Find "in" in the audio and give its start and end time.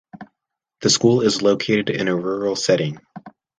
1.91-2.07